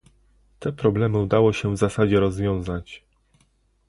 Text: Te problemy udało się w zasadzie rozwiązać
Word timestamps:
Te 0.59 0.71
problemy 0.73 1.17
udało 1.19 1.53
się 1.53 1.73
w 1.73 1.77
zasadzie 1.77 2.19
rozwiązać 2.19 3.03